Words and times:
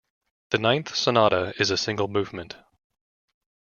The 0.49 0.57
ninth 0.57 0.95
sonata 0.95 1.53
is 1.59 1.69
a 1.69 1.77
single 1.77 2.07
movement. 2.07 2.55